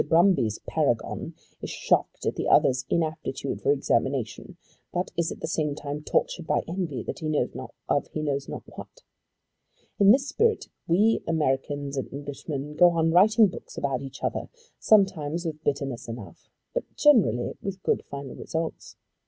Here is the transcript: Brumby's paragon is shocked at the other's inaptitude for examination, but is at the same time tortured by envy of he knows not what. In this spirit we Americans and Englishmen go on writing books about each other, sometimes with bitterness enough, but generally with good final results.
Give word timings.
Brumby's 0.03 0.57
paragon 0.65 1.35
is 1.61 1.69
shocked 1.69 2.25
at 2.25 2.33
the 2.35 2.47
other's 2.47 2.85
inaptitude 2.89 3.61
for 3.61 3.71
examination, 3.71 4.57
but 4.91 5.11
is 5.15 5.31
at 5.31 5.41
the 5.41 5.47
same 5.47 5.75
time 5.75 6.01
tortured 6.01 6.47
by 6.47 6.63
envy 6.67 7.05
of 7.07 7.17
he 7.19 7.29
knows 8.21 8.49
not 8.49 8.63
what. 8.75 9.03
In 9.99 10.09
this 10.09 10.27
spirit 10.27 10.69
we 10.87 11.21
Americans 11.27 11.97
and 11.97 12.11
Englishmen 12.11 12.75
go 12.75 12.89
on 12.97 13.11
writing 13.11 13.45
books 13.45 13.77
about 13.77 14.01
each 14.01 14.23
other, 14.23 14.49
sometimes 14.79 15.45
with 15.45 15.63
bitterness 15.63 16.07
enough, 16.07 16.49
but 16.73 16.91
generally 16.95 17.51
with 17.61 17.83
good 17.83 18.03
final 18.09 18.33
results. 18.33 18.95